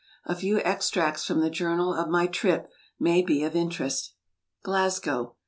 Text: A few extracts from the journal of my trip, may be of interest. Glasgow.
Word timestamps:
A 0.25 0.35
few 0.35 0.57
extracts 0.61 1.23
from 1.25 1.41
the 1.41 1.51
journal 1.51 1.93
of 1.93 2.09
my 2.09 2.25
trip, 2.25 2.71
may 2.99 3.21
be 3.21 3.43
of 3.43 3.55
interest. 3.55 4.15
Glasgow. 4.63 5.35